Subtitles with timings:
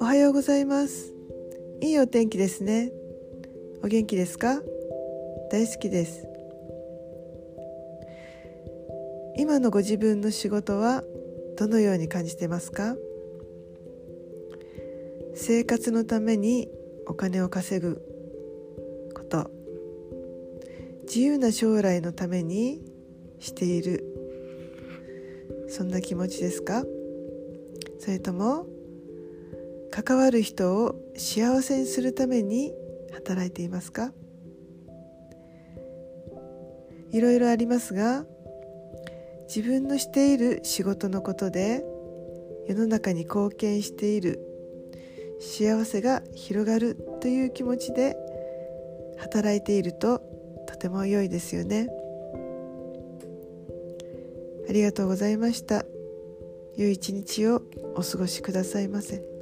[0.00, 1.14] おはようございます。
[1.80, 2.90] いいお天気ですね。
[3.84, 4.60] お元気ですか？
[5.52, 6.26] 大好きです。
[9.36, 11.04] 今のご自分の仕事は
[11.56, 12.96] どのように感じてますか？
[15.36, 16.68] 生活のために
[17.06, 18.02] お金を稼ぐ
[19.14, 19.48] こと。
[21.04, 22.82] 自由な将来のために
[23.38, 24.04] している。
[25.68, 26.84] そんな気持ちですか？
[27.98, 28.66] それとも
[29.90, 32.72] 関わる人を幸せにするために
[33.12, 34.12] 働いていますか？
[37.12, 38.24] いろいろありますが
[39.48, 41.84] 自分のしている仕事のことで
[42.68, 44.40] 世の中に貢献している
[45.40, 48.16] 幸せが広がるという気持ちで
[49.18, 50.20] 働いていると
[50.66, 51.88] とても良いですよね。
[54.68, 55.84] ありがとうございました
[56.76, 57.62] 良い一日を
[57.94, 59.36] お過ごしくださいませ。